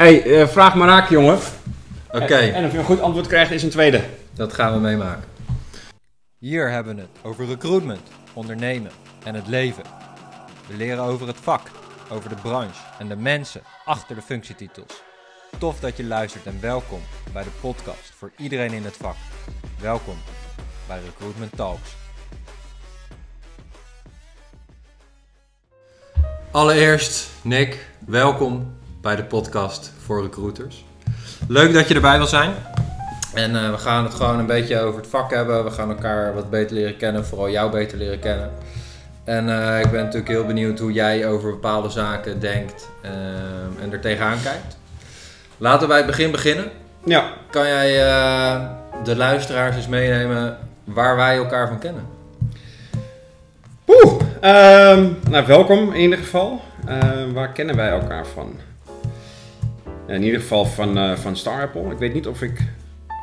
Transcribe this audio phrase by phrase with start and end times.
[0.00, 1.38] hey, eh, vraag maar raak, jongen.
[2.10, 4.02] Oké, En, en of je een goed antwoord krijgt, is een tweede.
[4.32, 5.24] dat gaan we meemaken.
[6.38, 8.90] Hier hebben we het over recruitment, ondernemen
[9.24, 9.82] en het leven.
[10.68, 11.70] We leren over het vak,
[12.10, 15.02] over de branche en de mensen achter de functietitels.
[15.58, 17.00] Tof dat je luistert en welkom
[17.32, 19.16] bij de podcast voor iedereen in het vak.
[19.80, 20.16] Welkom
[20.86, 21.96] bij Recruitment Talks.
[26.50, 30.84] Allereerst, Nick, welkom bij de podcast voor recruiters.
[31.48, 32.52] Leuk dat je erbij wil zijn.
[33.34, 35.64] En eh, we gaan het gewoon een beetje over het vak hebben.
[35.64, 38.50] We gaan elkaar wat beter leren kennen, vooral jou beter leren kennen.
[39.24, 43.92] En eh, ik ben natuurlijk heel benieuwd hoe jij over bepaalde zaken denkt ehm, en
[43.92, 44.78] er tegenaan kijkt.
[45.56, 46.70] Laten we bij het begin beginnen.
[47.04, 47.24] Ja.
[47.50, 48.60] Kan jij eh,
[49.04, 52.06] de luisteraars eens meenemen waar wij elkaar van kennen?
[53.86, 56.60] Oeh, ehm, nou welkom in ieder geval.
[56.86, 58.58] Ehm, waar kennen wij elkaar van?
[60.10, 61.90] Ja, in ieder geval van, eh, van Star Apple.
[61.90, 62.60] Ik weet niet of ik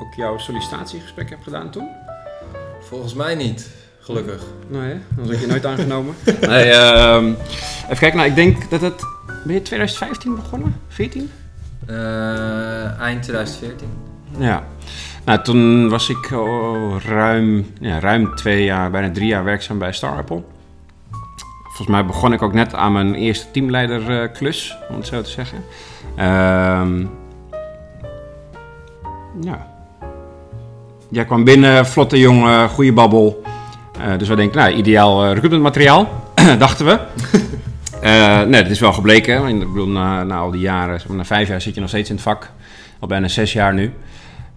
[0.01, 1.87] ook jouw sollicitatiegesprek heb gedaan toen.
[2.79, 4.43] Volgens mij niet, gelukkig.
[4.67, 6.15] Nee, dan had je nooit aangenomen.
[6.41, 7.25] Nee, ehm,
[7.83, 8.17] even kijken.
[8.17, 9.01] Nou, ik denk dat het...
[9.45, 10.75] Ben je 2015 begonnen?
[10.87, 11.31] 14?
[11.85, 13.87] Eh, eind 2014.
[14.37, 14.63] Ja.
[15.25, 19.91] Nou, toen was ik oh, ruim, ja, ruim twee jaar, bijna drie jaar werkzaam bij
[19.91, 20.43] Star Apple.
[21.63, 25.63] Volgens mij begon ik ook net aan mijn eerste teamleiderklus, om het zo te zeggen.
[26.17, 27.05] Ehm,
[29.41, 29.67] ja.
[31.09, 33.41] Jij kwam binnen, vlotte jongen, goede babbel.
[33.99, 36.09] Eh, dus we denken, nou, ideaal uh, recruitmentmateriaal,
[36.59, 36.99] dachten we.
[38.01, 39.35] Eh, nee, dat is wel gebleken.
[39.35, 39.47] hè.
[39.47, 42.15] Ik bedoel, na, na al die jaren, na vijf jaar zit je nog steeds in
[42.15, 42.51] het vak.
[42.99, 43.93] Al bijna zes jaar nu.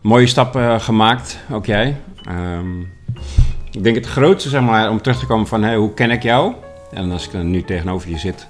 [0.00, 1.96] Mooie stap eh, gemaakt, ook jij.
[2.24, 2.80] Ehm,
[3.70, 6.22] ik denk het grootste, zeg maar, om terug te komen van hey, hoe ken ik
[6.22, 6.54] jou?
[6.92, 8.46] En als ik dan nu tegenover je zit,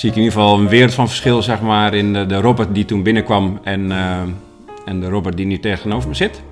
[0.00, 2.74] zie ik in ieder geval een wereld van verschil, zeg maar, in de, de Robert
[2.74, 4.20] die toen binnenkwam en, eh,
[4.84, 6.42] en de Robert die nu tegenover me zit.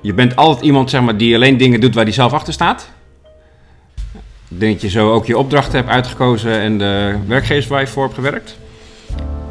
[0.00, 2.90] Je bent altijd iemand, zeg maar, die alleen dingen doet waar hij zelf achter staat.
[4.48, 7.86] Ik denk dat je zo ook je opdrachten hebt uitgekozen en de werkgevers waar je
[7.86, 8.58] voor hebt gewerkt.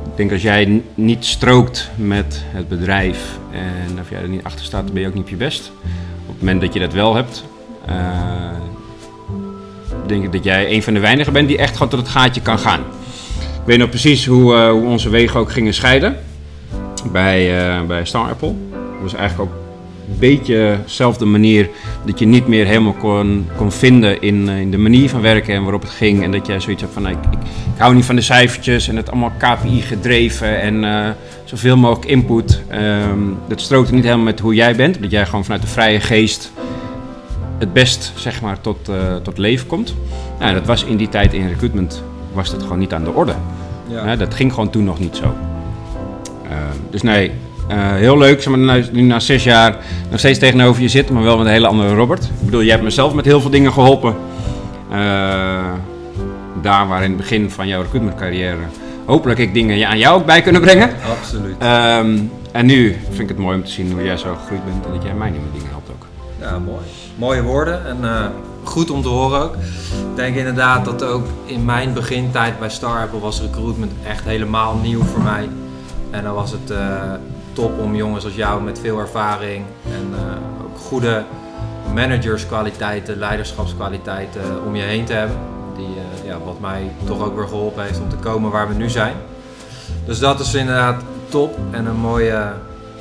[0.03, 4.65] Ik denk als jij niet strookt met het bedrijf en of jij er niet achter
[4.65, 5.71] staat, dan ben je ook niet op je best.
[6.21, 7.43] Op het moment dat je dat wel hebt,
[7.85, 7.95] eh,
[10.07, 12.41] denk ik dat jij een van de weinigen bent die echt gewoon tot het gaatje
[12.41, 12.79] kan gaan.
[13.39, 16.17] Ik weet nog precies hoe, eh, hoe onze wegen ook gingen scheiden
[17.11, 18.53] bij, eh, bij Star Apple.
[18.71, 19.57] Dat was eigenlijk ook
[20.09, 21.69] een beetje dezelfde manier
[22.05, 25.55] dat je niet meer helemaal kon, kon vinden in, eh, in de manier van werken
[25.55, 26.23] en waarop het ging.
[26.23, 27.47] En dat jij zoiets hebt van, nou, ik, ik,
[27.77, 31.09] hou niet van de cijfertjes en het allemaal KPI gedreven en eh,
[31.43, 32.61] zoveel mogelijk input.
[32.67, 35.99] Ehm, dat strookt niet helemaal met hoe jij bent, dat jij gewoon vanuit de vrije
[35.99, 36.51] geest
[37.57, 39.95] het best zeg maar, tot, eh, tot leven komt.
[40.39, 42.03] Nou, dat was in die tijd in recruitment
[42.33, 43.33] was dat gewoon niet aan de orde.
[43.87, 44.05] Ja.
[44.05, 45.33] Hè, dat ging gewoon toen nog niet zo.
[46.43, 47.31] Ehm, dus nee,
[47.67, 48.41] eh, heel leuk.
[48.41, 49.77] Zeg maar, nu, na zes jaar
[50.09, 52.23] nog steeds tegenover je zit, maar wel met een hele andere Robert.
[52.23, 54.15] Ik bedoel, jij hebt mezelf met heel veel dingen geholpen.
[54.89, 54.97] Eh,
[56.61, 58.57] daar waar in het begin van jouw recruitmentcarrière
[59.07, 60.89] hopelijk ik dingen aan jou ook bij kunnen brengen.
[61.19, 61.55] Absoluut.
[61.57, 62.17] Ehm,
[62.51, 64.91] en nu vind ik het mooi om te zien hoe jij zo gegroeid bent en
[64.91, 66.06] dat jij mij nu met dingen helpt ook.
[66.55, 66.85] Mooi.
[67.15, 68.25] Mooie woorden en eh,
[68.63, 69.53] goed om te horen ook.
[69.55, 74.75] Ik denk inderdaad dat ook in mijn begintijd bij Star Apple was recruitment echt helemaal
[74.75, 75.49] nieuw voor mij.
[76.09, 77.13] En dan was het eh,
[77.53, 81.23] top om jongens als jou met veel ervaring en eh, ook goede
[81.93, 85.37] managerskwaliteiten, leiderschapskwaliteiten om je heen te hebben.
[85.75, 85.87] Die,
[86.25, 89.15] ja, wat mij toch ook weer geholpen heeft om te komen waar we nu zijn.
[90.05, 92.51] Dus dat is inderdaad top en een mooie,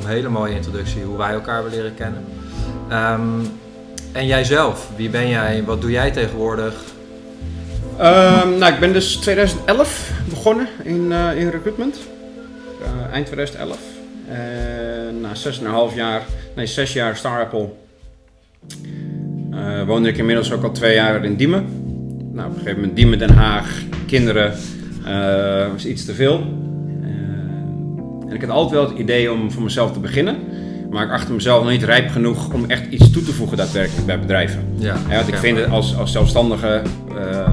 [0.00, 2.24] een hele mooie introductie hoe wij elkaar willen leren kennen.
[2.88, 3.20] Ehm,
[4.12, 5.64] en jijzelf, wie ben jij?
[5.64, 6.74] Wat doe jij tegenwoordig?
[7.98, 11.98] Ehm, nou, ik ben dus 2011 begonnen in, eh, in recruitment.
[12.82, 13.78] Eh, eind 2011.
[14.28, 16.22] En na 6,5 jaar,
[16.56, 17.68] nee 6 jaar Star Apple,
[19.52, 21.64] eh, woonde ik inmiddels ook al twee jaar in Diemen.
[22.32, 24.54] Nou, op een gegeven moment Diemen, Den Haag, kinderen,
[25.72, 26.64] was iets te veel.
[28.28, 30.36] En ik had altijd wel het idee om voor mezelf te beginnen.
[30.90, 34.06] Maar ik achter mezelf nog niet rijp genoeg om echt iets toe te voegen daadwerkelijk
[34.06, 34.64] bij bedrijven.
[34.74, 37.46] Ja, Ja, want ik vind het als, als zelfstandige, eh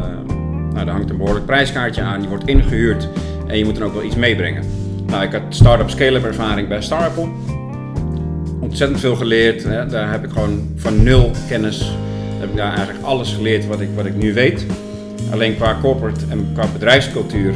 [0.74, 2.22] nou, daar hangt een behoorlijk prijskaartje aan.
[2.22, 3.08] Je wordt ingehuurd
[3.48, 4.64] en je moet dan ook wel iets meebrengen.
[5.08, 7.28] Nou, ik had start-up scale-up ervaring bij Star Apple.
[8.60, 9.64] Ontzettend veel geleerd.
[9.64, 9.86] Hè.
[9.86, 11.92] Daar heb ik gewoon van nul kennis,
[12.40, 14.66] heb ik daar eigenlijk alles geleerd wat ik, wat ik nu weet.
[15.32, 17.54] Alleen qua corporate en qua bedrijfscultuur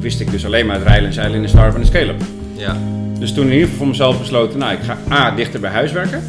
[0.00, 2.22] wist ik dus alleen maar het rijlen en zeilen in de start-up en de scale-up.
[2.56, 2.76] Ja,
[3.18, 5.92] Dus toen in ieder geval voor mezelf besloten, nou ik ga A, dichter bij huis
[5.92, 6.22] werken.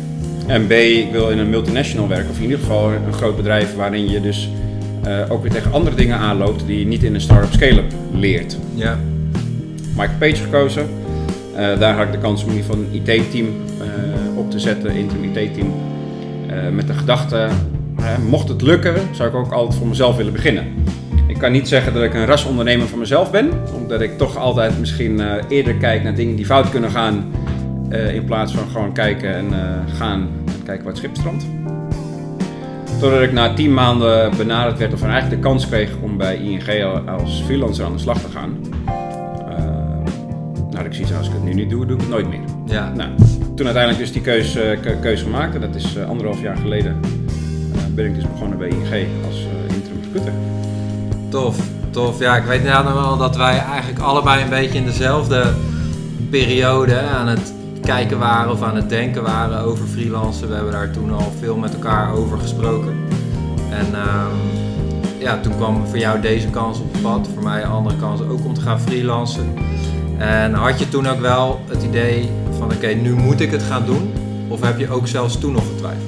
[0.47, 2.29] En B, ik wil in een multinational werken.
[2.29, 4.49] Of in ieder geval een groot bedrijf waarin je dus
[5.03, 8.57] eh, ook weer tegen andere dingen aanloopt die je niet in een start-up scale-up leert.
[8.75, 8.99] ja,
[9.95, 10.87] Michael Page gekozen.
[11.55, 13.47] daar had ik de kans om in ieder geval een IT-team
[14.35, 15.73] op te zetten, interim IT-team.
[16.71, 17.47] met de gedachte,
[18.29, 20.63] mocht het lukken, zou ik ook altijd voor mezelf willen beginnen.
[21.39, 24.79] Ik kan niet zeggen dat ik een rasondernemer van mezelf ben, omdat ik toch altijd
[24.79, 27.31] misschien eerder kijk naar dingen die fout kunnen gaan,
[28.13, 29.53] in plaats van gewoon kijken en
[29.97, 31.45] gaan en kijken het schip strandt.
[32.99, 36.83] Totdat ik na tien maanden benaderd werd of eigenlijk de kans kreeg om bij ING
[37.07, 38.57] als freelancer aan de slag te gaan.
[40.71, 42.43] Nou, ik zie als ik het nu niet doe, doe ik het nooit meer.
[42.65, 42.93] Ja.
[42.95, 43.09] Nou,
[43.55, 46.99] toen uiteindelijk dus die keuze, keuze gemaakt en dat is anderhalf jaar geleden
[47.95, 50.33] ben ik dus begonnen bij ING als interim recruiter.
[51.29, 51.57] Tof,
[51.89, 52.19] tof.
[52.19, 55.53] Ja, ik weet nou wel dat wij eigenlijk allebei een beetje in dezelfde
[56.29, 60.47] periode aan het kijken waren of aan het denken waren over freelancen.
[60.47, 62.97] We hebben daar toen al veel met elkaar over gesproken.
[63.69, 64.35] En ehm,
[65.19, 68.21] ja, toen kwam voor jou deze kans op het pad, voor mij een andere kans
[68.21, 69.53] ook om te gaan freelancen.
[70.17, 73.85] En had je toen ook wel het idee van oké, nu moet ik het gaan
[73.85, 74.13] doen?
[74.47, 76.07] Of heb je ook zelfs toen nog getwijfeld?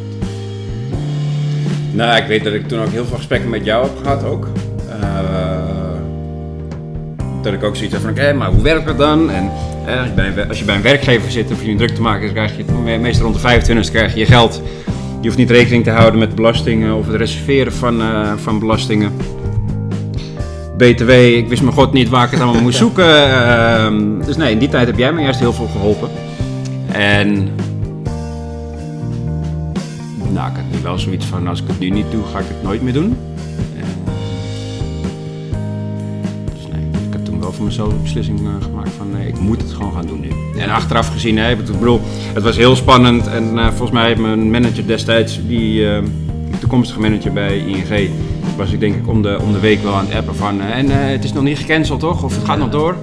[1.91, 4.47] Nou, ik weet dat ik toen ook heel veel gesprekken met jou heb gehad ook.
[5.01, 5.61] Uh,
[7.41, 9.31] dat ik ook zoiets heb van oké, maar hoe werkt het dan?
[9.31, 9.51] En
[9.99, 12.33] als, je bij, als je bij een werkgever zit, of je druk te maken, dan
[12.33, 14.61] krijg je meestal rond de 25 krijg je je geld.
[15.21, 19.11] Je hoeft niet rekening te houden met belastingen of het reserveren van, uh, van belastingen.
[20.77, 23.27] BTW, ik wist mijn god niet waar ik het allemaal moest zoeken.
[23.27, 26.09] Uh, dus nee, in die tijd heb jij me eerst heel veel geholpen.
[26.91, 27.49] En
[30.31, 32.45] nou, ik had nu wel zoiets van, als ik het nu niet doe, ga ik
[32.47, 33.17] het nooit meer doen.
[37.61, 40.59] Voor mezelf een beslissing uh, gemaakt van nee, ik moet het gewoon gaan doen nu.
[40.59, 42.01] En achteraf gezien, hè, ik bedoel,
[42.33, 45.97] het was heel spannend en uh, volgens mij mijn manager destijds, die uh,
[46.59, 48.09] toekomstige manager bij ING,
[48.57, 50.89] was ik denk ik om de, om de week wel aan het appen van en
[50.89, 52.23] het is nog niet gecanceld toch?
[52.23, 52.95] Of het gaat nog door?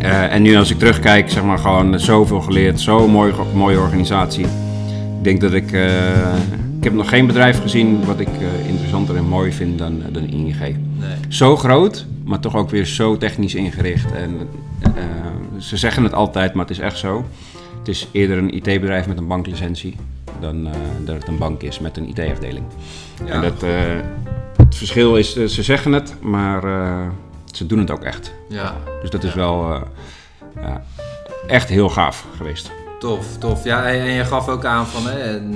[0.00, 0.28] Ja.
[0.28, 4.44] en nu als ik terugkijk, zeg maar gewoon zoveel geleerd, zo'n mooie, mooie organisatie.
[4.44, 5.72] Ik denk dat ik,
[6.80, 8.28] ik heb nog geen bedrijf gezien wat ik
[8.66, 10.58] interessanter en mooi vind dan, dan ING.
[10.58, 10.76] Nee.
[11.28, 14.12] Zo groot, maar toch ook weer zo technisch ingericht.
[14.12, 14.48] En,
[14.82, 14.92] uh,
[15.58, 17.24] ze zeggen het altijd, maar het is echt zo.
[17.78, 19.96] Het is eerder een IT-bedrijf met een banklicentie
[20.40, 20.68] dan
[21.04, 22.64] dat het een bank is met een IT-afdeling.
[23.24, 23.64] Ja, en dat,
[24.56, 26.62] het verschil is, ze zeggen het, maar
[27.52, 28.32] ze doen het ook echt.
[28.48, 28.76] Ja.
[29.00, 29.82] Dus dat is wel
[31.46, 32.70] echt heel gaaf geweest.
[33.00, 33.64] Tof, tof.
[33.64, 35.02] Ja, en je gaf ook aan van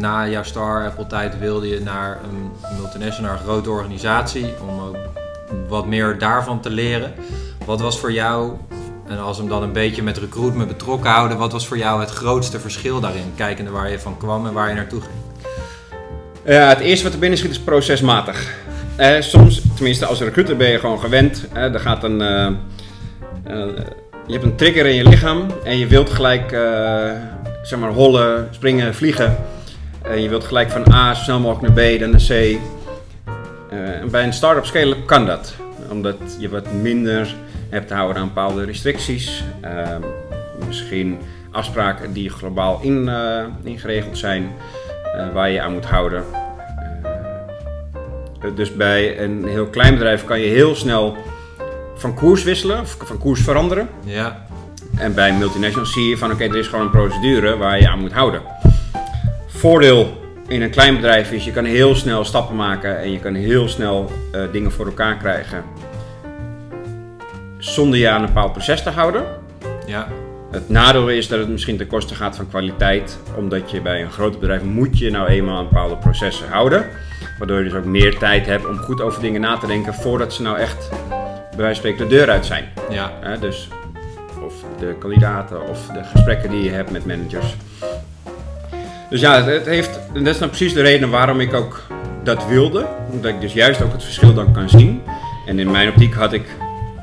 [0.00, 2.50] na jouw Star Apple tijd wilde je naar een
[2.81, 4.96] multinational, een grote organisatie om ook
[5.69, 7.12] wat meer daarvan te leren.
[7.64, 8.52] Wat was voor jou,
[9.06, 12.00] en als we hem dan een beetje met recruitment betrokken houden, wat was voor jou
[12.00, 13.32] het grootste verschil daarin?
[13.37, 15.14] Kijkende waar je van kwam en waar je naartoe ging.
[16.44, 18.55] Ja, het eerste wat er binnen schiet is procesmatig.
[18.97, 21.47] Eh, soms, tenminste als recruiter ben je gewoon gewend.
[21.52, 22.49] Eh, er gaat een, uh,
[24.26, 26.52] je hebt een trigger in je lichaam en je wilt gelijk
[27.64, 29.37] zeg maar hollen, springen, vliegen.
[30.02, 32.31] En je wilt gelijk van A snel mogelijk naar B, dan naar C.
[32.31, 35.55] Uh, bij een start-up kan dat,
[35.90, 37.34] omdat je wat minder
[37.69, 39.44] hebt te houden aan bepaalde restricties.
[39.64, 39.96] Uh,
[40.66, 41.19] misschien
[41.50, 44.52] afspraken die globaal in, uh, ingeregeld zijn,
[45.16, 46.25] eh, waar je aan moet houden.
[48.55, 51.16] dus bij een heel klein bedrijf kan je heel snel
[51.94, 53.88] van koers wisselen, of van koers veranderen.
[54.05, 54.44] Ja.
[54.99, 57.88] En bij een multinational zie je van oké, er is gewoon een procedure waar je
[57.88, 58.42] aan moet houden.
[59.47, 63.35] Voordeel in een klein bedrijf is, je kan heel snel stappen maken en je kan
[63.35, 65.64] heel snel uh, dingen voor elkaar krijgen.
[67.59, 69.25] Zonder je aan een bepaald proces te houden.
[69.87, 70.09] Ja.
[70.50, 73.18] Het nadeel is dat het misschien ten koste gaat van kwaliteit.
[73.37, 76.87] Omdat je bij een groot bedrijf moet je nou eenmaal aan bepaalde processen houden.
[77.38, 80.33] Waardoor je dus ook meer tijd hebt om goed over dingen na te denken voordat
[80.33, 80.90] ze nou echt
[81.57, 82.64] bij wijze van spreken de deur uit zijn.
[82.90, 83.37] Ja.
[83.40, 83.68] dus
[84.87, 87.57] de kandidaten of de gesprekken die je hebt met managers.
[89.11, 91.83] Dus ja, het heeft, en dat is nou precies de reden waarom ik ook
[92.23, 92.87] dat wilde.
[93.11, 95.03] Omdat ik dus juist ook het verschil dan kan zien.
[95.47, 96.47] En in mijn optiek had ik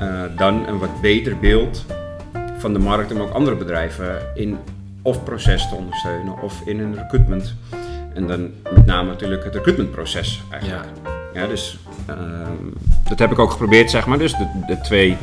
[0.02, 1.84] uh, dan een wat beter beeld
[2.58, 4.58] van de markt om ook andere bedrijven in
[5.02, 7.54] of proces te ondersteunen of in hun recruitment.
[8.14, 10.84] En dan met name natuurlijk het recruitmentproces eigenlijk.
[11.34, 11.40] Ja.
[11.40, 11.78] ja dus
[12.10, 12.16] uh,
[13.08, 14.18] dat heb ik ook geprobeerd, zeg maar.
[14.18, 15.16] Dus de, de twee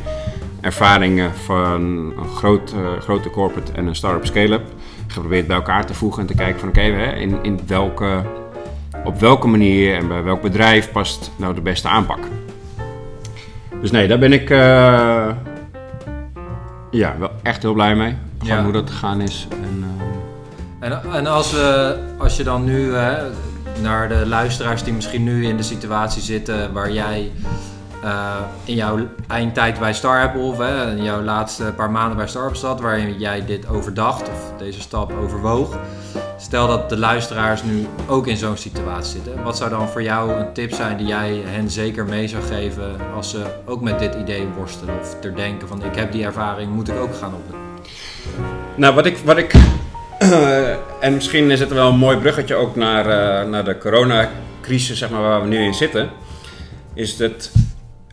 [0.60, 1.80] ervaringen van
[2.18, 4.62] een groot, uh, grote corporate en een start-up scale-up
[5.06, 8.22] geprobeerd bij elkaar te voegen en te kijken van oké, okay, in, in welke,
[9.04, 12.18] op welke manier en bij welk bedrijf past nou de beste aanpak.
[13.80, 14.58] Dus nee, daar ben ik uh,
[16.90, 18.16] ja, wel echt heel blij mee.
[18.38, 19.48] Van hoe dat gegaan is.
[19.50, 19.84] En,
[20.80, 20.88] uh...
[20.88, 22.92] en, en, als, we, als je dan nu
[23.82, 27.30] naar de luisteraars die misschien nu in de situatie zitten waar jij
[28.02, 30.60] eh, in jouw eindtijd bij Star Apple, of
[30.96, 34.80] in jouw laatste paar maanden bij Star Apple zat, waarin jij dit overdacht of deze
[34.80, 35.78] stap overwoog.
[36.38, 39.42] Stel dat de luisteraars nu ook in zo'n situatie zitten.
[39.42, 42.96] Wat zou dan voor jou een tip zijn die jij hen zeker mee zou geven
[43.14, 46.72] als ze ook met dit idee worstelen of ter denken van ik heb die ervaring,
[46.72, 47.56] moet ik ook gaan op het
[48.74, 49.18] Nou, wat ik.
[49.24, 49.54] Wat ik
[51.00, 55.10] en misschien is het wel een mooi bruggetje ook naar, eh, naar de coronacrisis, zeg
[55.10, 56.10] maar, waar we nu in zitten.
[56.94, 57.50] Is dat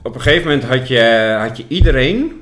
[0.07, 2.41] op een gegeven moment had je, had je iedereen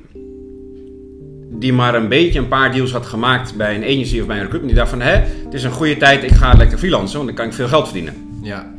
[1.50, 4.42] die maar een beetje een paar deals had gemaakt bij een agency of bij een
[4.42, 5.12] recruitment, die dacht van, hè,
[5.44, 7.84] het is een goede tijd, ik ga lekker freelancen, want dan kan ik veel geld
[7.84, 8.40] verdienen.
[8.42, 8.74] Ja,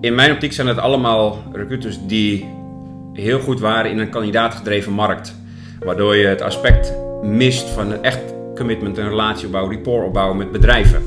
[0.00, 2.46] In mijn optiek zijn het allemaal recruiters die
[3.12, 5.34] heel goed waren in een kandidaatgedreven markt.
[5.84, 10.52] Waardoor je het aspect mist van een echt commitment, een relatie opbouwen, rapport opbouwen met
[10.52, 11.02] bedrijven.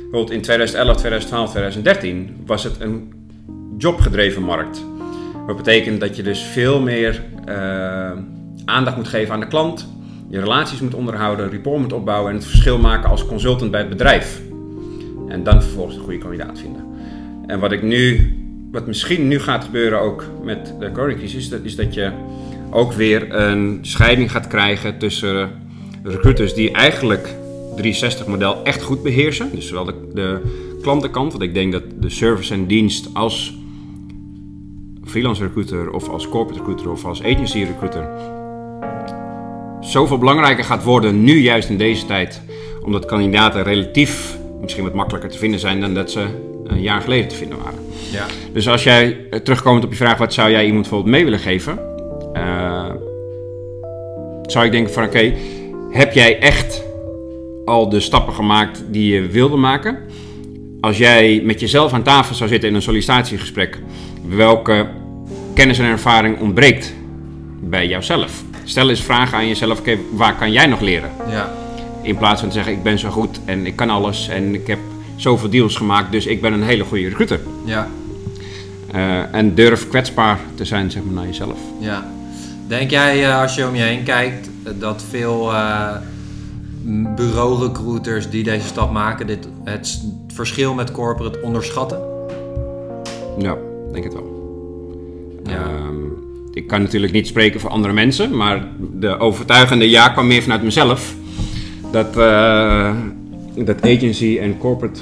[0.00, 3.12] Bijvoorbeeld in 2011, 2012, 2013 was het een
[3.78, 4.88] jobgedreven markt.
[5.50, 8.10] Wat betekent dat je dus veel meer eh,
[8.64, 9.88] aandacht moet geven aan de klant,
[10.28, 13.88] je relaties moet onderhouden, rapport moet opbouwen en het verschil maken als consultant bij het
[13.88, 14.40] bedrijf.
[15.28, 16.84] En dan vervolgens een goede kandidaat vinden.
[17.46, 18.32] En wat ik nu,
[18.72, 22.10] wat misschien nu gaat gebeuren ook met de coronacrisis, is dat, is dat je
[22.70, 25.50] ook weer een scheiding gaat krijgen tussen
[26.02, 27.34] recruiters die eigenlijk
[27.76, 29.50] 360-model echt goed beheersen.
[29.54, 30.40] Dus zowel de, de
[30.82, 33.58] klantenkant, want ik denk dat de service en dienst als
[35.10, 38.38] freelance recruiter of als corporate recruiter of als agency recruiter
[39.80, 42.42] zoveel belangrijker gaat worden nu juist in deze tijd.
[42.82, 46.26] Omdat kandidaten relatief misschien wat makkelijker te vinden zijn dan dat ze
[46.64, 47.78] een jaar geleden te vinden waren.
[48.12, 51.24] ja, Dus als jij eh, terugkomend op je vraag, wat zou jij iemand bijvoorbeeld mee
[51.24, 51.78] willen geven?
[52.32, 52.90] Eh,
[54.42, 55.34] zou ik denken van oké,
[55.90, 56.84] heb jij echt
[57.64, 59.98] al de stappen gemaakt die je wilde maken?
[60.80, 63.78] Als jij met jezelf aan tafel zou zitten in een sollicitatiegesprek,
[64.28, 64.86] welke
[65.60, 66.92] kennis en ervaring ontbreekt
[67.60, 68.42] bij jouzelf?
[68.64, 71.10] Stel eens vragen aan jezelf, oké, waar kan jij nog leren?
[71.28, 71.50] ja,
[72.02, 74.66] In plaats van te zeggen, ik ben zo goed en ik kan alles en ik
[74.66, 74.78] heb
[75.16, 77.40] zoveel deals gemaakt, dus ik ben een hele goede recruiter.
[77.64, 77.88] ja.
[78.92, 81.58] Eh, en durf kwetsbaar te zijn zeg maar, naar jezelf.
[81.78, 82.06] Ja.
[82.66, 84.48] Denk jij, eh, als je om je heen kijkt,
[84.78, 85.96] dat veel eh
[87.16, 90.02] bureau-recruiters die deze stap maken, dit, het
[90.34, 92.00] verschil met corporate onderschatten?
[93.38, 93.56] Ja,
[93.92, 94.39] denk het wel.
[95.44, 95.80] Ja.
[96.52, 100.62] Ik kan natuurlijk niet spreken voor andere mensen, maar de overtuigende ja kwam meer vanuit
[100.62, 101.14] mezelf.
[101.92, 102.94] Dat, eh,
[103.56, 105.00] dat agency en corporate.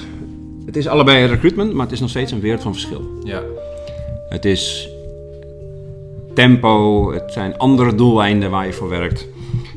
[0.66, 3.20] Het is allebei recruitment, maar het is nog steeds een wereld van verschil.
[3.24, 3.42] Ja.
[4.28, 4.88] Het is
[6.34, 9.28] tempo, het zijn andere doeleinden waar je voor werkt.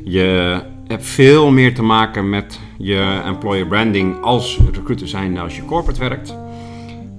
[0.04, 5.64] Je hebt veel meer te maken met je employer branding als recruiter zijn als je
[5.64, 6.34] corporate werkt.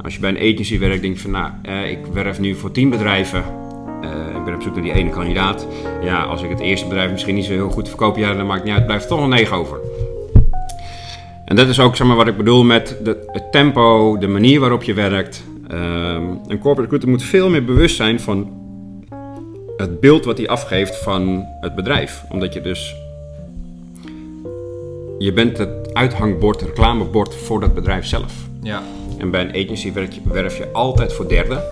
[0.04, 2.72] Als je bij een agency werkt, denk je van nou, eh, ik werf nu voor
[2.72, 3.44] tien bedrijven.
[4.02, 5.68] Eh, ik ben op zoek naar die ene kandidaat.
[6.04, 8.64] Ja, als ik het eerste bedrijf misschien niet zo heel goed verkoop, ja, dan maakt
[8.64, 9.80] niet uit, blijft toch nog negen over.
[11.46, 14.60] En dat is ook zeg maar, wat ik bedoel met de, het tempo, de manier
[14.60, 15.44] waarop je werkt.
[15.68, 18.52] Ehm, een corporate recruiter moet veel meer bewust zijn van
[19.78, 22.24] het beeld wat hij afgeeft van het bedrijf.
[22.30, 22.96] Omdat je dus.
[25.18, 28.34] Je bent het uithangbord, reclamebord voor dat bedrijf zelf.
[28.62, 28.84] Ja.
[29.18, 29.94] En bij een agency
[30.24, 31.64] werf je, je altijd voor derden.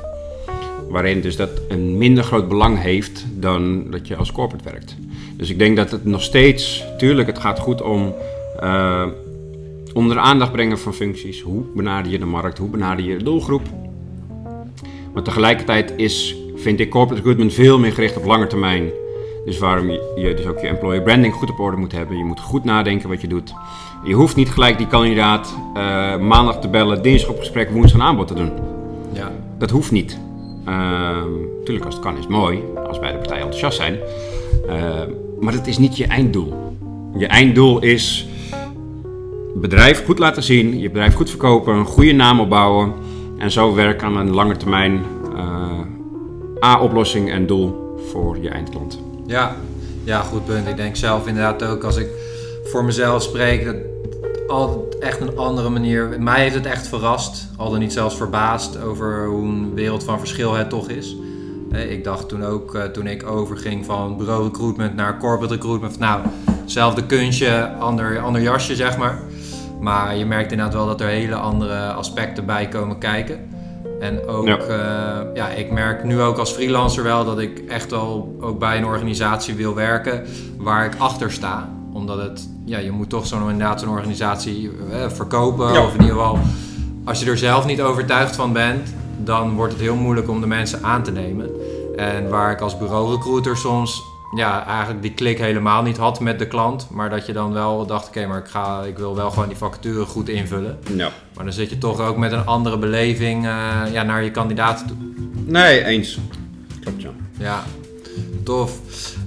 [0.89, 4.95] Waarin dus dat een minder groot belang heeft dan dat je als corporate werkt.
[5.37, 8.13] Dus ik denk dat het nog steeds, tuurlijk, het gaat goed om
[8.59, 9.05] eh,
[9.93, 11.41] onder de aandacht brengen van functies.
[11.41, 12.57] Hoe benader je de markt?
[12.57, 13.61] Hoe benader je de doelgroep?
[15.13, 18.89] Maar tegelijkertijd is, vind ik corporate recruitment veel meer gericht op lange termijn.
[19.45, 22.17] Dus waarom je, je dus ook je employer branding goed op orde moet hebben.
[22.17, 23.53] Je moet goed nadenken wat je doet.
[24.03, 28.07] Je hoeft niet gelijk die kandidaat eh, maandag te bellen, dinsdag op gesprek, woensdag een
[28.07, 28.51] aanbod te doen.
[29.13, 29.31] Ja.
[29.57, 30.19] Dat hoeft niet.
[30.65, 33.99] Ehm tuurlijk, als het kan is het mooi, als beide partijen enthousiast zijn.
[34.67, 36.53] Ehm, maar dat is niet je einddoel.
[37.17, 38.27] Je einddoel is
[39.55, 42.93] bedrijf goed laten zien, je bedrijf goed verkopen, een goede naam opbouwen
[43.37, 45.03] en zo werken aan een lange termijn
[45.35, 49.01] eh, A-oplossing en doel voor je eindklant.
[49.31, 49.55] Ja,
[50.03, 50.67] ja, goed punt.
[50.67, 52.07] Ik denk zelf inderdaad ook als ik
[52.63, 53.75] voor mezelf spreek, dat
[54.47, 56.15] altijd echt een andere manier.
[56.19, 60.19] Mij heeft het echt verrast, al dan niet zelfs verbaasd over hoe een wereld van
[60.19, 61.15] verschil het toch is.
[61.71, 65.99] Eh, Ik dacht toen ook, eh, toen ik overging van bureau recruitment naar corporate recruitment,
[65.99, 66.21] nou,
[66.61, 69.19] hetzelfde kunstje, ander, ander jasje zeg maar.
[69.79, 73.49] Maar je merkt inderdaad wel dat er hele andere aspecten bij komen kijken.
[74.01, 74.57] En ook, Ja.
[74.67, 75.25] ja.
[75.33, 78.85] ja, ik merk nu ook als freelancer wel dat ik echt al ook bij een
[78.85, 80.25] organisatie wil werken
[80.57, 81.69] waar ik achter sta.
[81.93, 85.73] Omdat het, ja, je moet toch zo'n inderdaad zo'n organisatie eh, verkopen.
[85.73, 85.83] Ja.
[85.83, 86.39] Of in ieder geval,
[87.03, 90.47] als je er zelf niet overtuigd van bent, dan wordt het heel moeilijk om de
[90.47, 91.49] mensen aan te nemen.
[91.95, 94.03] En waar ik als bureaurecruiter soms
[94.35, 96.87] ja, eigenlijk die klik helemaal niet had met de klant.
[96.91, 99.57] Maar dat je dan wel dacht, oké, maar ik, ga, ik wil wel gewoon die
[99.57, 100.79] vacature goed invullen.
[100.95, 101.09] Ja.
[101.35, 103.51] Maar dan zit je toch ook met een andere beleving eh,
[103.91, 104.97] ja, naar je kandidaten toe.
[105.45, 106.17] Nee, eens.
[106.81, 107.09] Klopt, ja.
[107.39, 107.63] Ja,
[108.43, 108.71] tof.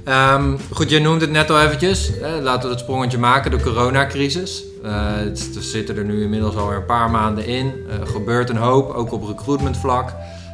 [0.05, 2.11] Ehm, goed, jij noemde het net al eventjes.
[2.21, 4.65] Hè, laten we het sprongetje maken, de coronacrisis.
[4.83, 7.73] Eh, het- we zitten er nu inmiddels alweer een paar maanden in.
[8.01, 10.09] Er gebeurt een hoop, ook op recruitment vlak.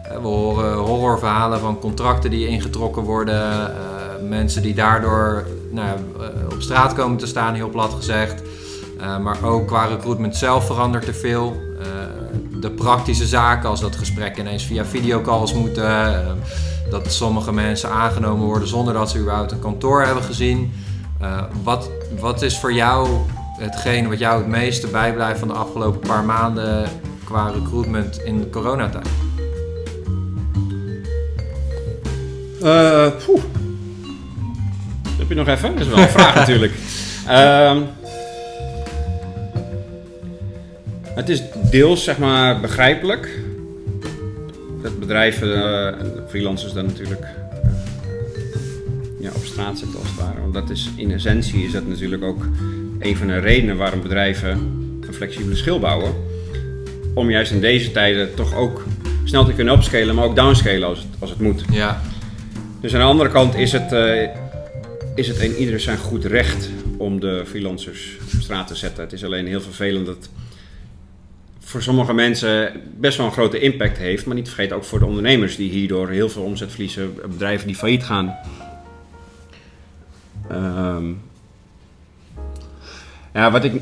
[0.04, 3.70] Eh, we horen horrorverhalen van contracten die ingetrokken worden.
[3.70, 3.74] eh,
[4.28, 8.42] mensen die daardoor nou, eh, op straat komen te staan, heel plat gezegd.
[8.98, 11.56] Eh, maar ook qua recruitment zelf verandert er veel.
[11.80, 11.86] Eh,
[12.60, 16.38] de praktische zaken, als dat gesprekken ineens via videocalls moeten.
[16.90, 20.72] dat sommige mensen aangenomen worden zonder dat ze überhaupt een kantoor hebben gezien.
[21.62, 23.08] Wat, wat is voor jou
[23.58, 26.88] hetgene wat jou het meeste bijblijft van de afgelopen paar maanden
[27.24, 29.08] qua recruitment in de coronatijd?
[35.30, 35.72] Je nog even?
[35.76, 36.72] Dat is wel een vraag natuurlijk.
[37.26, 37.78] Ehm,
[41.14, 43.38] het is deels zeg maar begrijpelijk.
[44.82, 47.70] Dat bedrijven eh, freelancers dan natuurlijk eh,
[49.20, 50.40] ja, op straat zetten als het ware.
[50.40, 52.46] Want dat is in essentie is dat natuurlijk ook
[52.98, 54.50] een van de redenen waarom bedrijven
[55.06, 56.14] een flexibele schil bouwen.
[57.14, 58.84] Om juist in deze tijden toch ook
[59.24, 61.64] snel te kunnen upscalen, maar ook downscalen als het, als het moet.
[61.70, 62.00] Ja,
[62.80, 64.28] Dus aan de andere kant is het, eh,
[65.14, 69.02] is het in ieder zijn goed recht om de freelancers op straat te zetten.
[69.02, 70.28] Het is alleen heel vervelend dat
[71.60, 74.26] voor sommige mensen best wel een grote impact heeft.
[74.26, 77.14] Maar niet te vergeten ook voor de ondernemers die hierdoor heel veel omzet verliezen.
[77.14, 78.36] Bedrijven die failliet gaan.
[80.48, 81.12] Ehm,
[83.34, 83.80] ja, wat ik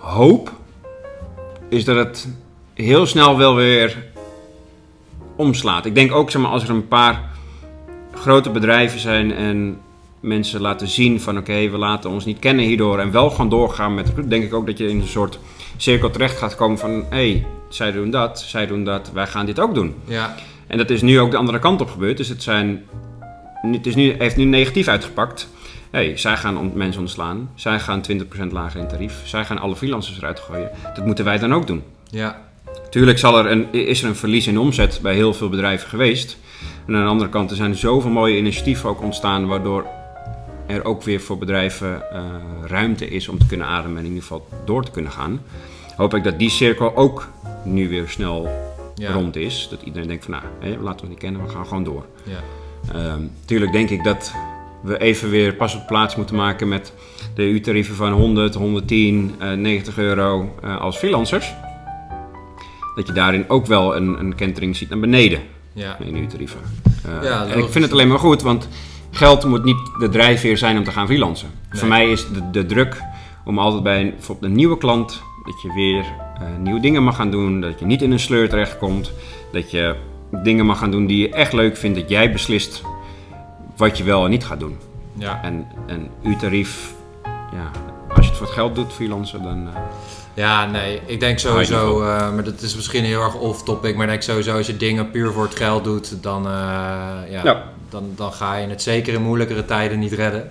[0.00, 0.52] hoop
[1.68, 2.28] is dat het
[2.74, 3.96] heel snel wel weer
[5.36, 5.86] omslaat.
[5.86, 7.30] Ik denk ook zeg maar, als er een paar
[8.14, 9.80] grote bedrijven zijn en
[10.26, 13.94] mensen laten zien van oké, we laten ons niet kennen hierdoor en wel gaan doorgaan
[13.94, 15.38] met denk ik ook dat je in een soort
[15.76, 19.46] cirkel terecht gaat komen van hé, hey, zij doen dat, zij doen dat, wij gaan
[19.46, 19.94] dit ook doen.
[20.04, 20.34] ja,
[20.66, 22.16] En dat is nu ook de andere kant op gebeurd.
[22.16, 22.84] Dus het, zijn,
[23.62, 25.48] het is nu, heeft nu negatief uitgepakt.
[25.90, 27.50] hey, zij gaan mensen ontslaan.
[27.54, 29.20] Zij gaan 20% lager in tarief.
[29.24, 30.70] Zij gaan alle freelancers eruit gooien.
[30.94, 31.82] Dat moeten wij dan ook doen.
[32.10, 32.44] ja,
[32.90, 36.38] Tuurlijk zal er een, is er een verlies in omzet bij heel veel bedrijven geweest.
[36.86, 39.86] En aan de andere kant, er zijn zoveel mooie initiatieven ook ontstaan, waardoor
[40.66, 42.24] er ook weer voor bedrijven eh,
[42.64, 45.40] ruimte is om te kunnen ademen en in ieder geval door te kunnen gaan.
[45.96, 47.28] Hoop ik dat die cirkel ook
[47.64, 48.48] nu weer snel
[48.94, 49.12] ja.
[49.12, 49.66] rond is.
[49.70, 52.04] Dat iedereen denkt van nou, laten we niet kennen, we gaan gewoon door.
[52.22, 52.40] ja.
[52.92, 54.34] Ehm, tuurlijk denk ik dat
[54.80, 56.92] we even weer pas op plaats moeten maken met
[57.34, 61.54] de U-tarieven van 100, 110, eh, 90 euro eh, als freelancers.
[62.94, 65.40] Dat je daarin ook wel een, een kentering ziet naar beneden
[65.72, 65.98] ja.
[66.00, 66.60] in U-tarieven.
[67.04, 68.68] Eh, Ja, en ik vind het alleen maar goed, want
[69.16, 71.48] geld moet niet de drijfveer zijn om te gaan freelancen.
[71.70, 71.78] Nee.
[71.80, 73.02] Voor mij is de, de druk
[73.44, 76.04] om altijd bij een, nieuwe klant, dat je weer
[76.38, 79.12] eh, nieuwe dingen mag gaan doen, dat je niet in een sleur terechtkomt,
[79.52, 79.94] dat je
[80.42, 82.82] dingen mag gaan doen die je echt leuk vindt, dat jij beslist
[83.76, 84.76] wat je wel en niet gaat doen.
[85.12, 85.40] ja.
[85.42, 86.94] En een U-tarief,
[87.52, 87.70] ja,
[88.08, 89.68] als je het voor het geld doet, freelancen, dan...
[89.68, 89.80] eh,
[90.34, 94.10] Ja, nee, ik denk sowieso, eh, maar dat is misschien heel erg off-topic, maar ik
[94.10, 97.62] denk sowieso als je dingen puur voor het geld doet, dan, ja, Ja.
[97.90, 100.50] Dan, dan ga je het zeker in moeilijkere tijden niet redden.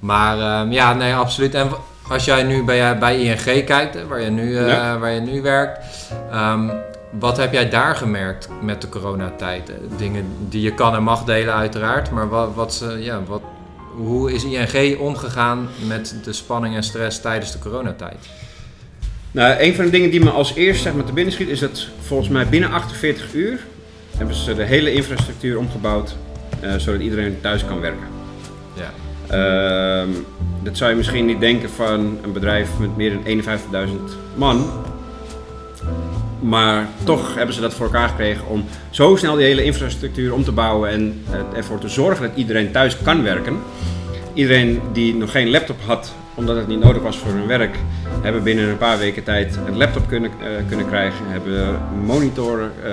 [0.00, 1.54] Maar ehm, ja, nee, absoluut.
[1.54, 1.68] En
[2.08, 4.98] als jij nu bij, bij ING kijkt, hè, waar je nu, eh, Ja.
[4.98, 5.78] waar je nu werkt,
[6.30, 6.68] ehm,
[7.18, 9.68] wat heb jij daar gemerkt met de coronatijd?
[9.70, 13.42] Eh, Dingen die je kan en mag delen uiteraard, maar wat, wat, ja, wat,
[13.96, 18.28] hoe is ING omgegaan met de spanning en stress tijdens de coronatijd?
[19.30, 21.58] Nou, een van de dingen die me als eerst zeg maar, te binnen schiet, is
[21.60, 23.60] dat volgens mij binnen 48 uur
[24.16, 26.16] hebben ze de hele infrastructuur omgebouwd, eh,
[26.76, 28.06] zodat iedereen thuis kan werken.
[28.74, 28.90] Ja.
[29.26, 30.08] Ehm,
[30.62, 34.70] dat zou je misschien niet denken van een bedrijf met meer dan 51.000 man.
[36.40, 40.44] Maar toch hebben ze dat voor elkaar gekregen om zo snel die hele infrastructuur om
[40.44, 43.58] te bouwen en eh, ervoor te zorgen dat iedereen thuis kan werken.
[44.34, 47.76] Iedereen die nog geen laptop had, omdat het niet nodig was voor hun werk,
[48.22, 51.24] hebben binnen een paar weken tijd een laptop kunnen, eh, kunnen krijgen.
[51.28, 52.92] Hebben monitoren eh,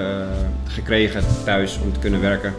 [0.68, 2.54] gekregen thuis om te kunnen werken.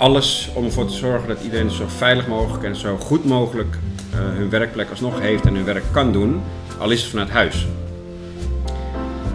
[0.00, 3.76] Alles om ervoor te zorgen dat iedereen zo veilig mogelijk en zo goed mogelijk
[4.12, 6.40] eh, hun werkplek alsnog heeft en hun werk kan doen,
[6.78, 7.66] al is het vanuit huis.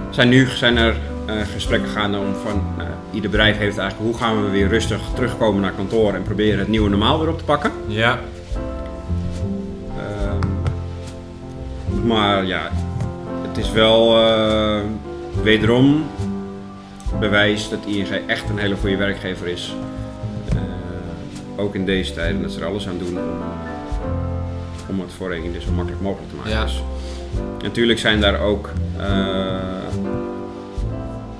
[0.09, 4.21] Zijn nu zijn er eh, gesprekken gaande om van nou, ieder bedrijf heeft eigenlijk hoe
[4.21, 7.43] gaan we weer rustig terugkomen naar kantoor en proberen het nieuwe normaal weer op te
[7.43, 7.71] pakken.
[7.87, 8.19] Ja,
[9.97, 10.47] Ehm,
[12.07, 12.71] maar ja,
[13.47, 14.79] het is wel eh,
[15.43, 16.05] wederom
[17.19, 19.75] bewijs dat ING echt een hele goede werkgever is.
[21.55, 23.23] Ook in deze tijden, dat ze er alles aan doen om,
[24.89, 26.51] om het voor hen dus zo makkelijk mogelijk te maken.
[26.51, 26.63] Ja.
[26.63, 26.83] Dus,
[27.61, 29.55] natuurlijk zijn daar ook, eh,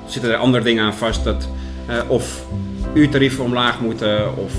[0.05, 1.49] zitten er andere dingen aan vast, dat
[1.85, 2.45] eh, of
[2.93, 4.53] uurtarieven omlaag moeten, of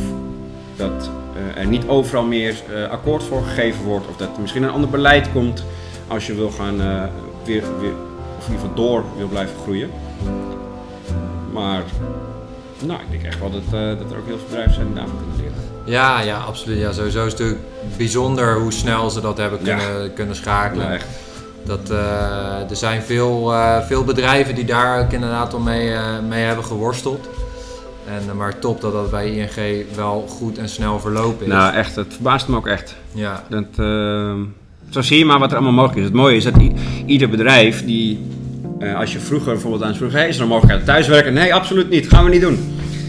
[0.76, 2.54] dat eh, er niet overal meer
[2.90, 5.64] akkoord voor gegeven wordt, of dat er misschien een ander beleid komt
[6.08, 6.76] als je wil gaan
[7.44, 7.92] weer, weer,
[8.38, 9.90] of in ieder geval door wil blijven groeien.
[11.52, 11.82] Maar
[12.84, 14.94] nou, ik denk echt wel dat, eh, dat er ook heel veel bedrijven zijn die
[14.94, 15.54] daarvan kunnen leren.
[15.84, 16.78] Ja, ja, absoluut.
[16.78, 19.76] Ja, sowieso is het natuurlijk bijzonder hoe snel ze dat hebben Ja.
[19.76, 20.86] kunnen, kunnen schakelen.
[20.86, 21.06] Ja, echt.
[21.64, 26.02] Dat, eh, er zijn veel, eh, veel bedrijven die daar ook inderdaad al mee, eh,
[26.28, 27.28] mee hebben geworsteld.
[28.08, 31.52] En, maar top dat dat bij ING wel goed en snel verlopen is.
[31.52, 32.96] Nou, echt, het verbaast me ook echt.
[33.12, 34.38] ja, Dat, ehm,
[34.90, 36.04] zo zie je maar wat er allemaal mogelijk is.
[36.04, 36.54] Het mooie is dat
[37.06, 38.26] ieder bedrijf die,
[38.78, 41.32] eh, als je vroeger bijvoorbeeld aan vroeg, hey, is er een mogelijkheid thuiswerken?
[41.34, 42.08] Nee, absoluut niet.
[42.08, 42.58] Gaan we niet doen.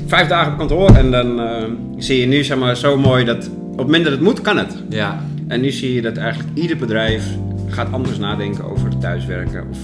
[0.08, 1.64] Vijf dagen op kantoor en dan eh,
[1.98, 4.58] zie je nu zeg maar, zo mooi dat op het moment dat het moet, kan
[4.58, 4.84] het.
[4.90, 7.24] ja, En nu zie je dat eigenlijk ieder bedrijf
[7.68, 9.68] gaat anders nadenken over thuiswerken.
[9.70, 9.78] Of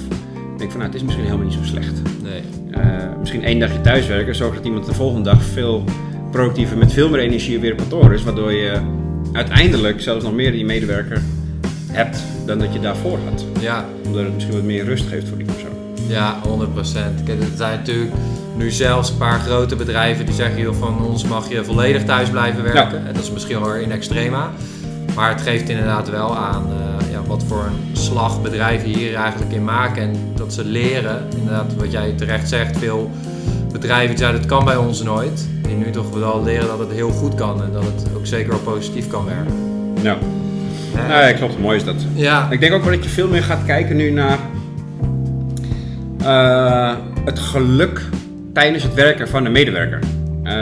[0.58, 2.02] denkt van nou, het is misschien helemaal niet zo slecht.
[2.24, 2.42] nee.
[2.72, 2.82] Eh,
[3.20, 5.84] misschien één dagje thuiswerken zorgt dat iemand de volgende dag veel
[6.32, 8.24] productiever met veel meer energie weer op kantoor is.
[8.24, 8.72] Waardoor je
[9.34, 11.22] uiteindelijk zelfs nog meer die medewerker
[11.92, 13.46] hebt dan dat je daarvoor had.
[13.60, 15.48] Ja, Omdat het misschien wat meer rust geeft voor die.
[16.08, 17.24] Ja, 100%.
[17.26, 18.12] Kijk, er zijn natuurlijk
[18.56, 22.30] nu zelfs een paar grote bedrijven die zeggen, joh, van ons mag je volledig thuis
[22.30, 23.08] blijven werken.
[23.08, 24.52] En dat is misschien wel in extrema.
[25.16, 29.52] Maar het geeft inderdaad wel aan eh, ja, wat voor een slag bedrijven hier eigenlijk
[29.52, 30.02] in maken.
[30.02, 33.12] En dat ze leren, inderdaad wat jij terecht zegt, veel
[33.72, 35.48] bedrijven die zeiden het kan bij ons nooit.
[35.62, 38.50] Die nu toch wel leren dat het heel goed kan en dat het ook zeker
[38.50, 39.54] wel positief kan werken.
[40.02, 40.18] Ja,
[41.08, 41.60] nou, ja klopt.
[41.60, 41.96] Mooi is dat.
[42.14, 44.40] Ja, Ik denk ook wel dat je veel meer gaat kijken nu naar
[46.24, 48.02] eh, het geluk
[48.54, 50.00] tijdens het werken van de medewerker.
[50.44, 50.54] Eh,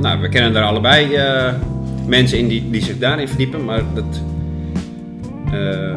[0.00, 1.52] nou, we kennen daar allebei eh,
[2.06, 4.22] mensen in die, die zich daarin verdiepen, maar dat,
[5.46, 5.96] eh,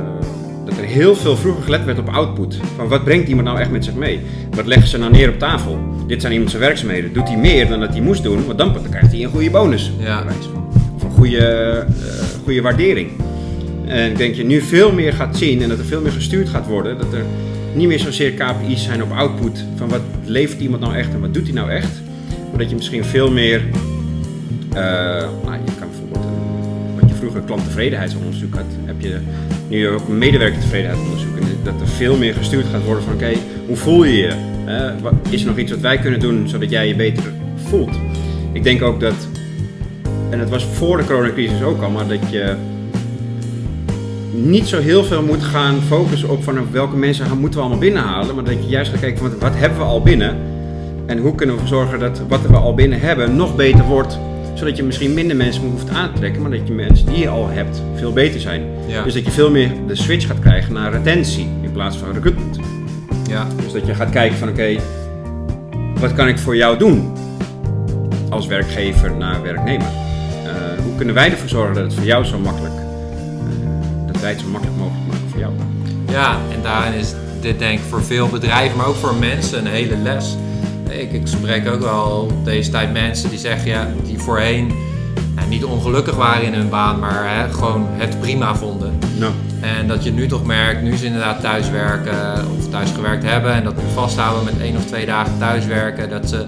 [0.65, 2.59] dat er heel veel vroeger gelet werd op output.
[2.75, 4.19] Van wat brengt iemand nou echt met zich mee?
[4.55, 5.79] Wat leggen ze nou neer op tafel?
[6.07, 7.13] Dit zijn iemand zijn werkzaamheden.
[7.13, 9.91] Doet hij meer dan dat hij moest doen, want dan krijgt hij een goede bonus.
[9.99, 10.23] Ja.
[10.95, 11.85] Of een goede,
[12.43, 13.09] goede waardering.
[13.85, 16.49] En ik denk je nu veel meer gaat zien en dat er veel meer gestuurd
[16.49, 16.97] gaat worden.
[16.97, 17.23] Dat er
[17.75, 19.65] niet meer zozeer KPI's zijn op output.
[19.75, 22.01] Van wat levert iemand nou echt en wat doet hij nou echt.
[22.49, 23.61] Maar dat je misschien veel meer.
[24.73, 26.25] nou, je kan bijvoorbeeld.
[26.25, 28.65] eh, wat je vroeger klanttevredenheidsonderzoek had.
[28.85, 29.17] Heb je
[29.69, 31.37] nu ook medewerkertevredenheidsonderzoek.
[31.37, 33.31] En dat er veel meer gestuurd gaat worden van oké,
[33.67, 34.33] hoe voel je je?
[34.65, 37.23] Eh, wat- is er nog iets wat wij kunnen doen zodat jij je beter
[37.55, 37.95] voelt?
[38.51, 39.27] Ik denk ook dat.
[40.29, 42.55] En dat was voor de coronacrisis ook al, maar dat je
[44.31, 47.81] niet zo heel veel moet gaan focussen op van welke mensen gaan- moeten we allemaal
[47.83, 48.35] binnenhalen.
[48.35, 50.35] Maar dat je juist gaat kijken van wat, hebben we al binnen.
[51.05, 54.19] En hoe kunnen we zorgen dat wat we al binnen hebben nog beter wordt.
[54.53, 56.41] Zodat je misschien minder mensen hoeft aan te trekken.
[56.41, 58.61] Maar dat je mensen die je al hebt veel beter zijn.
[58.87, 59.03] Ja.
[59.03, 62.59] Dus dat je veel meer de switch gaat krijgen naar retentie in plaats van recruitment.
[63.29, 64.75] ja, Dus dat je gaat kijken van oké,
[65.99, 67.11] wat kan ik voor jou doen?
[68.29, 69.87] Als werkgever naar werknemer.
[70.45, 72.73] Eh, hoe kunnen wij ervoor zorgen dat het voor jou zo makkelijk,
[74.21, 75.53] wij het zo makkelijk mogelijk maken voor jou?
[76.07, 79.71] Ja, en daarin is dit denk ik voor veel bedrijven, maar ook voor mensen een
[79.71, 80.35] hele les.
[80.89, 84.71] Ik, ik spreek ook wel deze tijd mensen die zeggen, ja, die voorheen
[85.35, 88.99] ja, niet ongelukkig waren in hun baan, maar hè, gewoon het prima vonden.
[89.17, 93.53] Nou, En dat je nu toch merkt, nu ze inderdaad thuiswerken of thuis gewerkt hebben
[93.53, 96.45] en dat vasthouden met één of twee dagen thuiswerken, dat ze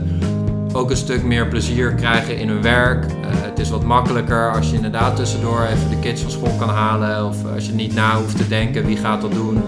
[0.74, 3.06] ook een stuk meer plezier krijgen in hun werk.
[3.06, 6.70] Eh, het is wat makkelijker als je inderdaad tussendoor even de kids van school kan
[6.70, 9.64] halen of als je niet na hoeft te denken wie gaat dat doen.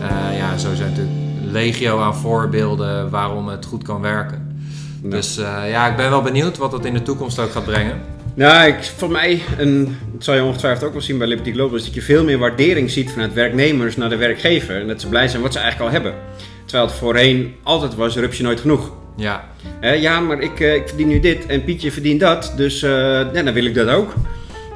[0.00, 4.56] Eh, ja, zo zijn natuurlijk legio aan voorbeelden waarom het goed kan werken.
[5.02, 5.10] Ja.
[5.10, 8.00] Dus eh, ja, ik ben wel benieuwd wat dat in de toekomst ook gaat brengen.
[8.34, 11.76] nou ik, voor mij, en dat zal je ongetwijfeld ook wel zien bij Liberty Global,
[11.76, 14.80] is dat je veel meer waardering ziet vanuit werknemers naar de werkgever.
[14.80, 16.20] En dat ze blij zijn wat ze eigenlijk al hebben.
[16.64, 18.90] Terwijl het voorheen altijd was, rupsje nooit genoeg.
[19.16, 19.44] Ja,
[19.80, 22.90] ja, maar ik, eh, ik verdien nu dit en Pietje verdient dat, dus eh,
[23.32, 24.12] ja, dan wil ik dat ook.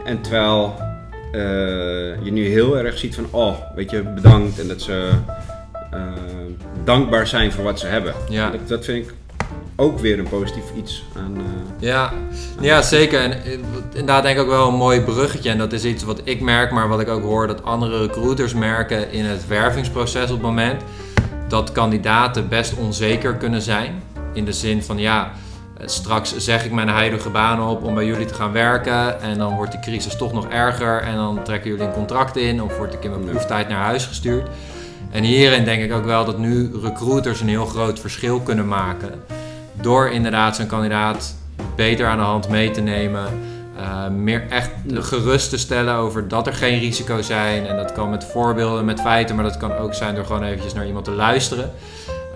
[0.05, 0.75] En terwijl
[1.33, 1.41] eh,
[2.25, 5.09] je nu heel erg ziet van, oh, weet je, bedankt en dat ze
[5.91, 5.99] eh,
[6.85, 8.15] dankbaar zijn voor wat ze hebben.
[8.29, 8.51] Ja.
[8.51, 9.15] Dat, dat vind ik
[9.77, 11.37] ook weer een positief iets aan.
[11.37, 11.43] eh,
[11.89, 12.13] Ja,
[12.61, 13.21] ja zeker.
[13.21, 13.53] En eh,
[13.93, 15.51] inderdaad denk ik ook wel een mooi bruggetje.
[15.51, 18.55] En dat is iets wat ik merk, maar wat ik ook hoor dat andere recruiters
[18.55, 20.83] merken in het wervingsproces op het moment.
[21.49, 24.03] Dat kandidaten best onzeker kunnen zijn.
[24.39, 25.33] In de zin van ja,
[25.79, 29.21] eh, straks zeg ik mijn huidige baan op om bij jullie te gaan werken.
[29.21, 31.01] En dan wordt die crisis toch nog erger.
[31.03, 34.07] En dan trekken jullie een contract in of word ik in mijn proeftijd naar huis
[34.07, 34.49] gestuurd.
[35.11, 39.11] En hierin denk ik ook wel dat nu recruiters een heel groot verschil kunnen maken.
[39.73, 41.35] Door inderdaad zo'n kandidaat
[41.77, 43.27] beter aan de hand mee te nemen.
[43.79, 47.67] Uh, meer echt gerust te stellen over dat er geen risico's zijn.
[47.67, 50.75] En dat kan met voorbeelden, met feiten, maar dat kan ook zijn door gewoon eventjes
[50.75, 51.71] naar iemand te luisteren.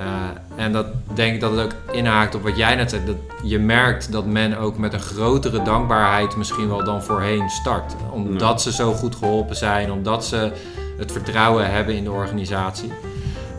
[0.02, 3.04] Uh, en dat denk ik dat het ook inhaakt op wat jij net zei.
[3.04, 7.94] Dat je merkt dat men ook met een grotere dankbaarheid misschien wel dan voorheen start.
[8.10, 10.52] Omdat ze zo goed geholpen zijn, omdat ze
[10.98, 12.92] het vertrouwen hebben in de organisatie.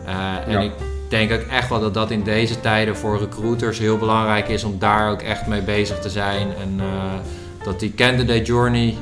[0.06, 0.72] Uh, en ik
[1.08, 4.78] denk ook echt wel dat dat in deze tijden voor recruiters heel belangrijk is om
[4.78, 6.48] daar ook echt mee bezig te zijn.
[6.60, 6.80] En
[7.64, 8.96] dat die candidate journey,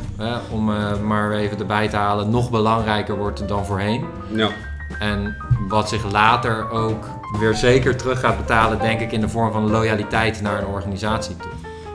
[0.50, 0.64] om
[1.06, 4.04] maar even erbij te halen, nog belangrijker wordt dan voorheen.
[4.34, 4.48] Ja.
[4.98, 5.36] En
[5.68, 7.04] wat zich later ook
[7.38, 11.36] weer zeker terug gaat betalen, denk ik, in de vorm van loyaliteit naar een organisatie
[11.36, 11.50] toe.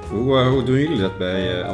[0.09, 1.69] Hoe, uh, hoe doen jullie dat bij uh?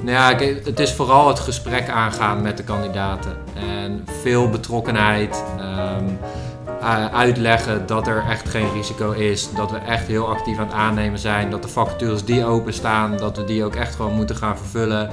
[0.00, 3.36] Nou ja, het is vooral het gesprek aangaan met de kandidaten.
[3.54, 5.44] En veel betrokkenheid.
[5.60, 6.18] Um,
[7.12, 9.50] uitleggen dat er echt geen risico is.
[9.56, 11.50] Dat we echt heel actief aan het aannemen zijn.
[11.50, 15.10] Dat de vacatures die openstaan, dat we die ook echt gewoon moeten gaan vervullen.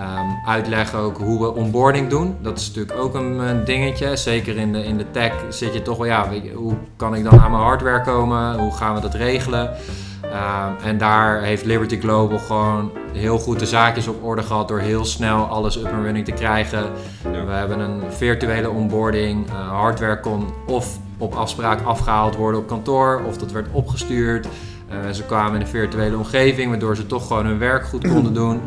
[0.00, 2.36] Um, uitleggen ook hoe we onboarding doen.
[2.40, 4.16] Dat is natuurlijk ook een, dingetje.
[4.16, 7.40] Zeker in de, in de tech zit je toch wel, ja, hoe kan ik dan
[7.40, 8.58] aan mijn hardware komen?
[8.58, 9.76] Hoe gaan we dat regelen?
[10.24, 14.78] Um, en daar heeft Liberty Global gewoon heel goed de zaakjes op orde gehad door
[14.78, 16.84] heel snel alles up and running te krijgen.
[17.22, 19.46] We hebben een virtuele onboarding.
[19.48, 24.46] Uh, hardware kon of op afspraak afgehaald worden op kantoor of dat werd opgestuurd.
[24.90, 28.34] Uh, ze kwamen in een virtuele omgeving, waardoor ze toch gewoon hun werk goed konden
[28.42, 28.60] doen.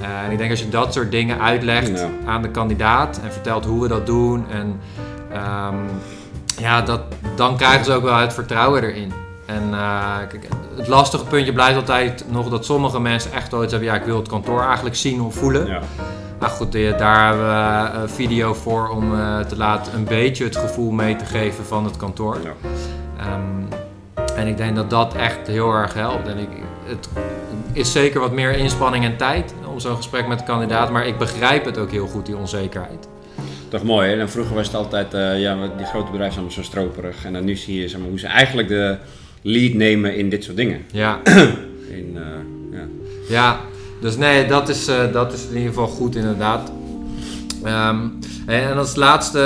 [0.00, 3.64] Uh, en ik denk als je dat soort dingen uitlegt aan de kandidaat en vertelt
[3.64, 4.80] hoe we dat doen, en,
[5.32, 5.86] um,
[6.58, 7.00] ja, dat,
[7.36, 9.12] dan krijgen ze ook wel het vertrouwen erin.
[9.46, 13.88] En uh, kijk, het lastige puntje blijft altijd nog dat sommige mensen echt ooit hebben,
[13.88, 15.66] ja, ik wil het kantoor eigenlijk zien of voelen.
[15.66, 15.80] Ja.
[16.38, 19.10] Maar goed, daar hebben we een video voor om
[19.48, 22.38] te laten een beetje het gevoel mee te geven van het kantoor.
[22.42, 22.52] Ja.
[23.34, 23.68] Um,
[24.36, 26.28] en ik denk dat dat echt heel erg helpt.
[26.28, 26.48] En ik,
[26.84, 27.08] het
[27.72, 31.18] is zeker wat meer inspanning en tijd om zo'n gesprek met de kandidaat, maar ik
[31.18, 33.08] begrijp het ook heel goed, die onzekerheid.
[33.68, 34.20] Toch mooi, hè?
[34.20, 37.24] En vroeger was het altijd, uh, ja, die grote bedrijven zijn allemaal zo stroperig.
[37.24, 38.96] En dan nu zie je zeg maar, hoe ze eigenlijk de
[39.42, 40.84] lead nemen in dit soort dingen.
[40.92, 41.20] Ja.
[41.98, 42.22] in, uh,
[42.70, 42.86] ja.
[43.28, 43.60] ja,
[44.00, 46.72] dus nee, dat is, uh, dat is in ieder geval goed inderdaad.
[47.66, 49.38] Um, en als laatste,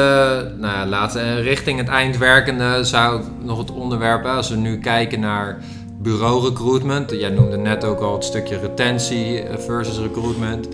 [0.59, 4.78] nou ja, laatste, richting het eind werkende zou ik nog het onderwerp, als we nu
[4.78, 5.59] kijken naar
[5.98, 7.11] bureau recruitment.
[7.11, 10.68] Jij noemde net ook al het stukje retentie versus recruitment.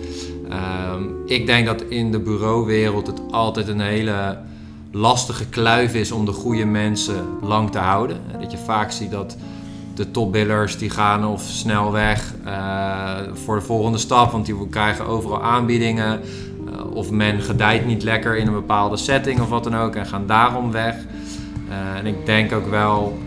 [0.93, 4.37] Um, ik denk dat in de bureauwereld het altijd een hele
[4.91, 8.17] lastige kluif is om de goede mensen lang te houden.
[8.41, 9.37] Dat je vaak ziet dat
[9.95, 12.33] de topbillers die gaan of snel weg
[13.33, 16.19] voor de volgende stap, want die krijgen overal aanbiedingen.
[16.77, 20.05] Uh, of men gedijt niet lekker in een bepaalde setting of wat dan ook en
[20.05, 20.95] gaan daarom weg.
[21.69, 23.17] Uh, en ik denk ook wel,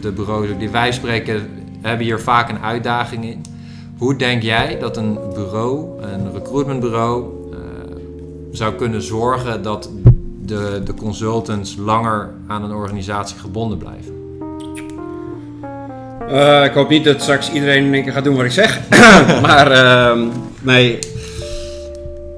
[0.00, 1.48] de bureaus die wij spreken,
[1.82, 3.42] hebben hier vaak een uitdaging in.
[3.98, 7.38] Hoe denk jij dat een bureau, een recruitmentbureau,
[8.50, 9.90] zou kunnen zorgen dat
[10.42, 14.16] de, de consultants langer aan een organisatie gebonden blijven?
[16.64, 18.80] Ik hoop niet dat straks iedereen in één keer gaat doen wat ik zeg.
[19.46, 20.26] maar uh,
[20.60, 20.98] nee,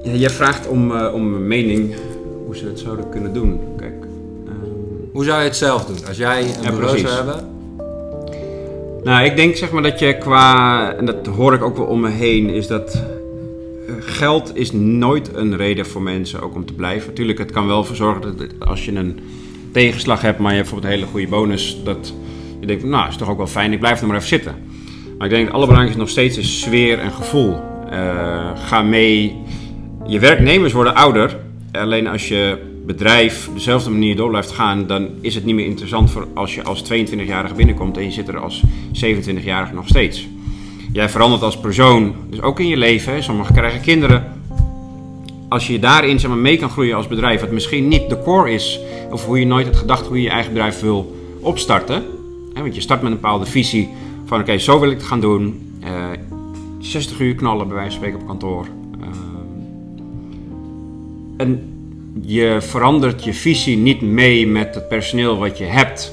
[0.03, 1.95] ja, jij vraagt om, uh, om een mening
[2.45, 3.59] hoe ze het zouden kunnen doen.
[3.77, 4.03] Kijk,
[4.45, 4.55] ehm,
[5.11, 7.49] hoe zou je het zelf doen als jij een ja, bureau zou hebben?
[9.03, 11.99] Nou, ik denk zeg maar dat je qua, en dat hoor ik ook wel om
[11.99, 13.03] me heen, is dat
[13.99, 17.07] geld is nooit een reden voor mensen ook om te blijven.
[17.07, 19.19] Natuurlijk, het kan wel voor zorgen dat als je een
[19.71, 22.13] tegenslag hebt, maar je hebt bijvoorbeeld een hele goede bonus, dat
[22.59, 24.55] je denkt, nou, is toch ook wel fijn, ik blijf er maar even zitten.
[25.17, 27.59] Maar ik denk het allerbelangrijkste nog steeds is sfeer en gevoel.
[27.91, 29.35] Uh, ga mee.
[30.11, 31.37] Je werknemers worden ouder.
[31.71, 36.11] Alleen als je bedrijf dezelfde manier door blijft gaan, dan is het niet meer interessant
[36.11, 38.63] voor als je als 22-jarige binnenkomt en je zit er als
[39.05, 40.27] 27-jarige nog steeds.
[40.91, 43.23] Jij verandert als persoon, dus ook in je leven.
[43.23, 44.33] Sommigen krijgen kinderen.
[45.49, 48.51] Als je daarin zeg maar, mee kan groeien als bedrijf, wat misschien niet de core
[48.51, 48.79] is,
[49.11, 52.03] of hoe je nooit het gedacht hoe je je eigen bedrijf wil opstarten.
[52.53, 53.89] Hè, want je start met een bepaalde visie
[54.25, 55.71] van oké, zo wil ik het gaan doen.
[55.83, 56.19] Uh, eh,
[56.79, 58.80] 60 uur knallen bij wijze van spreken op kantoor.
[61.41, 61.73] En
[62.21, 66.11] je verandert je visie niet mee met het personeel wat je hebt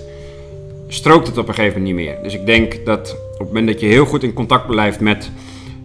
[0.89, 2.23] strookt het op een gegeven moment niet meer.
[2.23, 5.31] Dus ik denk dat op het moment dat je heel goed in contact blijft met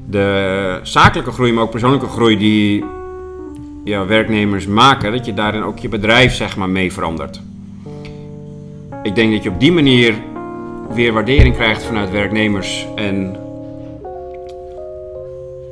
[0.10, 2.84] de zakelijke groei, maar ook persoonlijke groei die
[3.84, 7.42] ja, werknemers maken, dat je daarin ook je bedrijf zeg maar mee verandert.
[9.04, 10.14] Ik denk dat je op die manier
[10.94, 13.36] weer waardering krijgt vanuit werknemers en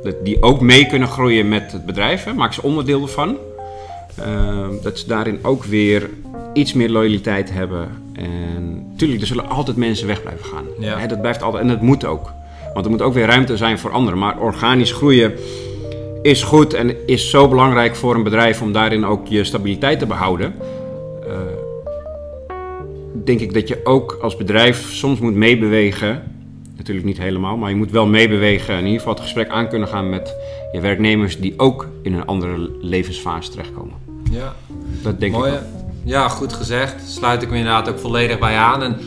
[0.02, 2.24] dat die ook mee kunnen groeien met het bedrijf.
[2.24, 2.32] Hè.
[2.32, 3.36] Maak ze onderdeel ervan.
[4.18, 6.10] Uh, dat ze daarin ook weer
[6.52, 7.88] iets meer loyaliteit hebben.
[8.12, 10.64] En tuurlijk, er zullen altijd mensen weg blijven gaan.
[10.78, 11.06] Ja.
[11.06, 12.32] dat blijft altijd, en dat moet ook.
[12.74, 14.18] Want er moet ook weer ruimte zijn voor anderen.
[14.18, 15.32] Maar organisch groeien
[16.22, 20.06] is goed en is zo belangrijk voor een bedrijf om daarin ook je stabiliteit te
[20.06, 20.54] behouden.
[21.26, 21.36] Uh,
[23.24, 26.22] denk ik dat je ook als bedrijf soms moet meebewegen.
[26.76, 28.74] Natuurlijk niet helemaal, maar je moet wel meebewegen.
[28.74, 30.34] En in ieder geval het gesprek aan kunnen gaan met
[30.72, 34.01] je werknemers die ook in een andere levensfase terechtkomen.
[34.32, 34.52] Ja,
[35.02, 35.60] dat denk Mooi, ik.
[36.04, 36.94] Ja, goed gezegd.
[37.06, 38.82] Sluit ik me inderdaad ook volledig bij aan.
[38.82, 39.00] En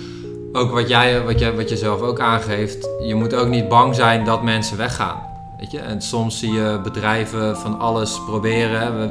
[0.53, 3.95] ook wat jij, wat, jij, wat je zelf ook aangeeft, je moet ook niet bang
[3.95, 5.19] zijn dat mensen weggaan.
[5.59, 5.79] Weet je?
[5.79, 8.99] En soms zie je bedrijven van alles proberen.
[8.99, 9.09] We,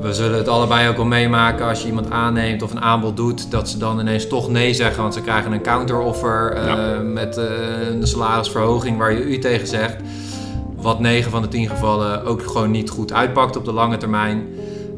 [0.00, 3.50] we zullen het allebei ook wel meemaken als je iemand aanneemt of een aanbod doet,
[3.50, 6.98] dat ze dan ineens toch nee zeggen, want ze krijgen een counteroffer uh, ja.
[6.98, 7.44] met uh,
[7.90, 9.96] een salarisverhoging waar je u tegen zegt.
[10.76, 14.46] Wat 9 van de 10 gevallen ook gewoon niet goed uitpakt op de lange termijn.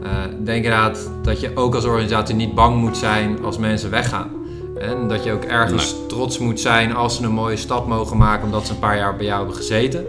[0.03, 0.09] Uh,
[0.45, 4.31] denk inderdaad dat je ook als organisatie niet bang moet zijn als mensen weggaan.
[4.79, 6.07] En dat je ook ergens nee.
[6.07, 9.17] trots moet zijn als ze een mooie stap mogen maken omdat ze een paar jaar
[9.17, 10.07] bij jou hebben gezeten.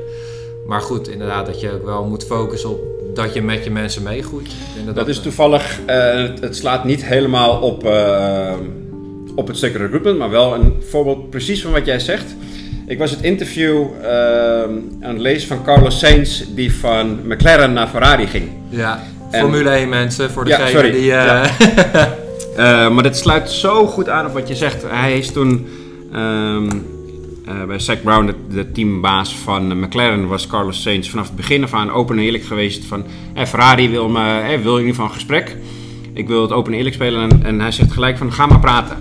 [0.67, 2.80] Maar goed, inderdaad, dat je ook wel moet focussen op
[3.13, 4.51] dat je met je mensen meegroeit.
[4.86, 5.95] Dat, dat, is toevallig, uh,
[6.39, 8.54] het, slaat niet helemaal op, uh,
[9.36, 12.36] op het stuk recruitment, maar wel een voorbeeld precies van wat jij zegt.
[12.88, 14.08] Ik was het interview uh,
[15.01, 18.49] aan het lezen van Carlos Sainz, die van McLaren naar Ferrari ging.
[18.69, 20.91] Ja, Formule 1 mensen, voor degene ja, sorry.
[20.91, 21.04] die...
[21.04, 21.46] Ja.
[22.58, 24.84] Uh, maar dit sluit zo goed aan op wat je zegt.
[24.88, 25.67] Hij is toen
[26.15, 26.65] um,
[27.48, 31.63] uh, bij Zach Brown, de, de, teambaas van McLaren, was Carlos Sainz vanaf het begin
[31.63, 32.86] af aan open en eerlijk geweest.
[32.86, 35.58] Van hey, Ferrari wil, me, hey, wil in ieder geval een gesprek.
[36.13, 37.30] Ik wil het open en eerlijk spelen.
[37.30, 38.98] En, en hij zegt gelijk van ga maar praten.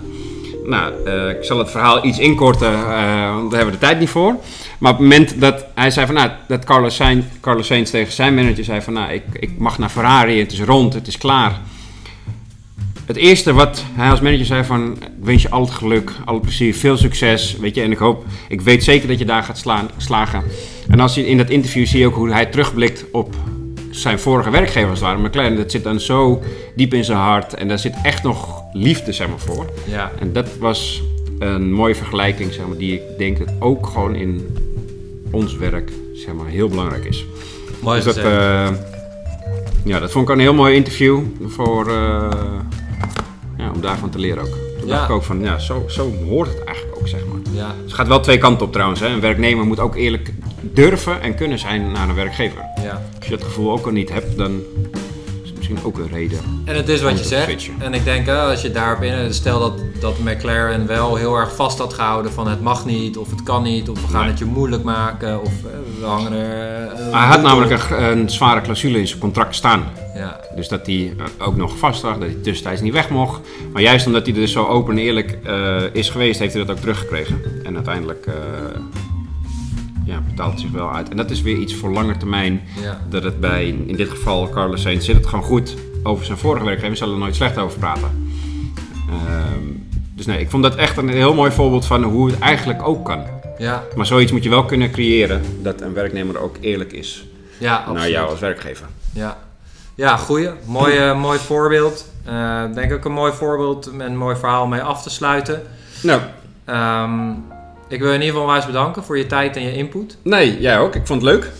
[0.70, 4.08] Nou, uh, ik zal het verhaal iets inkorten, want daar hebben we de tijd niet
[4.08, 4.34] voor.
[4.78, 8.12] Maar op het moment dat hij zei van nou, dat Carlos Sainz, Carlos Sainz tegen
[8.12, 11.18] zijn manager zei van nou, ik, ik mag naar Ferrari, het is rond, het is
[11.18, 11.60] klaar.
[13.06, 16.34] Het eerste wat hij als manager zei van, ik wens je al het geluk, al
[16.34, 17.82] het plezier, veel succes, weet je.
[17.82, 20.42] En ik hoop, ik weet zeker dat je daar gaat slaan, slagen.
[20.88, 23.34] En als je in dat interview zie je ook hoe hij terugblikt op
[23.90, 25.22] zijn vorige werkgevers waren.
[25.22, 26.42] McLaren, dat zit dan zo
[26.76, 29.66] diep in zijn hart en daar zit echt nog liefde, zeg maar, voor.
[29.86, 30.12] Ja.
[30.20, 31.02] En dat was
[31.38, 34.56] een mooie vergelijking, zeg maar, die ik denk dat ook gewoon in
[35.30, 37.24] ons werk, zeg maar, heel belangrijk is.
[37.82, 38.68] Mooi dus dat, uh,
[39.84, 41.88] ja, dat vond ik een heel mooi interview voor...
[41.88, 42.28] Uh,
[43.58, 44.56] ja, om daarvan te leren ook.
[44.78, 44.94] Toen Ja.
[44.94, 47.40] dacht ik ook van, ja, zo, zo hoort het eigenlijk ook, zeg maar.
[47.52, 49.00] Ja, Dus het gaat wel twee kanten op trouwens.
[49.00, 49.06] Hè.
[49.08, 52.62] Een werknemer moet ook eerlijk durven en kunnen zijn naar een werkgever.
[52.82, 53.02] ja.
[53.18, 54.60] Als je dat gevoel ook al niet hebt, dan
[55.70, 56.38] misschien ook een reden.
[56.64, 57.42] En het is wat je zegt.
[57.44, 57.74] switchen.
[57.78, 59.34] En ik denk, hè, als je daarop in...
[59.34, 63.30] Stel dat, dat McLaren wel heel erg vast had gehouden van het mag niet, of
[63.30, 64.30] het kan niet, of we gaan Nee.
[64.30, 66.88] het je moeilijk maken, of eh, we hangen er...
[66.92, 69.84] eh, hij had namelijk een, een zware clausule in zijn contract staan.
[70.14, 73.40] Ja, Dus dat hij eh, ook nog vast lag, dat hij tussentijds niet weg mocht.
[73.72, 76.74] Maar juist omdat hij dus zo open en eerlijk eh, is geweest, heeft hij dat
[76.76, 77.40] ook teruggekregen.
[77.64, 78.34] En uiteindelijk eh,
[80.04, 81.08] ja, betaalt zich wel uit.
[81.08, 82.60] En dat is weer iets voor lange termijn.
[82.82, 83.00] ja.
[83.08, 85.76] Dat het bij, in dit geval Carlos Sainz, zit het gewoon goed.
[86.02, 88.32] Over zijn vorige werkgever zal er nooit slecht over praten.
[89.10, 89.64] Ehm,
[90.14, 93.04] dus nee, ik vond dat echt een heel mooi voorbeeld van hoe het eigenlijk ook
[93.04, 93.22] kan.
[93.58, 97.24] Ja, Maar zoiets moet je wel kunnen creëren, dat een werknemer ook eerlijk is
[97.58, 97.98] ja, absoluut.
[97.98, 98.86] naar jou als werkgever.
[99.12, 99.38] Ja,
[99.94, 100.48] ja goeie.
[100.64, 102.12] Mooi, eh, mooi voorbeeld.
[102.68, 105.62] Ik denk ook een mooi voorbeeld en een mooi verhaal om mee af te sluiten.
[106.02, 106.20] Nou,
[106.64, 107.30] Ehm,
[107.90, 110.16] ik wil je in ieder geval wijs bedanken voor je tijd en je input.
[110.22, 110.94] nee, jij ook.
[110.94, 111.50] Ik vond het leuk.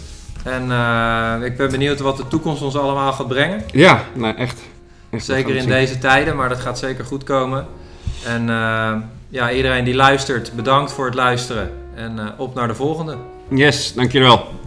[0.45, 3.63] En eh, ik ben benieuwd wat de toekomst ons allemaal gaat brengen.
[3.73, 4.61] Ja, nou echt.
[5.17, 7.67] Zeker in deze tijden, maar dat gaat zeker goed komen.
[8.27, 8.93] En eh,
[9.29, 11.71] ja, iedereen die luistert, bedankt voor het luisteren.
[11.95, 13.17] En eh, op naar de volgende.
[13.49, 14.60] Yes, dankjewel.